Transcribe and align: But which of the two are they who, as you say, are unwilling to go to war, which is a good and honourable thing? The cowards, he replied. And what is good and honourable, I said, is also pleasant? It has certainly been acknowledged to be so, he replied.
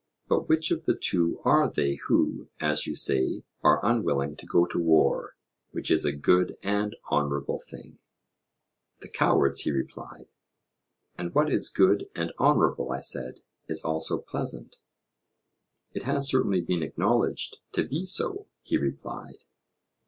But 0.27 0.49
which 0.49 0.71
of 0.71 0.85
the 0.85 0.95
two 0.95 1.39
are 1.45 1.69
they 1.69 1.93
who, 1.93 2.49
as 2.59 2.87
you 2.87 2.95
say, 2.95 3.43
are 3.61 3.79
unwilling 3.85 4.35
to 4.37 4.47
go 4.47 4.65
to 4.65 4.79
war, 4.79 5.35
which 5.69 5.91
is 5.91 6.05
a 6.05 6.11
good 6.11 6.57
and 6.63 6.95
honourable 7.11 7.59
thing? 7.59 7.99
The 9.01 9.09
cowards, 9.09 9.59
he 9.59 9.69
replied. 9.69 10.27
And 11.19 11.35
what 11.35 11.53
is 11.53 11.69
good 11.69 12.09
and 12.15 12.33
honourable, 12.39 12.91
I 12.91 12.99
said, 12.99 13.41
is 13.67 13.85
also 13.85 14.17
pleasant? 14.17 14.77
It 15.93 16.01
has 16.01 16.29
certainly 16.31 16.61
been 16.61 16.81
acknowledged 16.81 17.57
to 17.73 17.83
be 17.87 18.03
so, 18.05 18.47
he 18.63 18.77
replied. 18.79 19.43